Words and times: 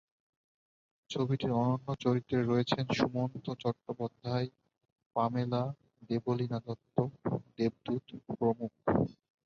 ছবিটির 1.09 1.51
অন্যান্য 1.53 1.87
চরিত্রে 2.03 2.37
রয়েছেন 2.41 2.83
সুমন্ত 2.91 3.45
চট্টোপাধ্যায়, 3.55 4.47
পামেলা, 5.15 5.63
দেবলীনা 6.09 6.59
দত্ত, 6.65 6.95
দেবদূত 7.57 8.05
প্রমুখ। 8.31 8.71